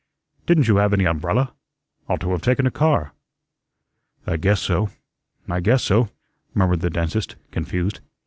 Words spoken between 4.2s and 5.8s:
"I guess so I